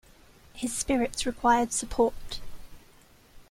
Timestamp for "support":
1.71-2.39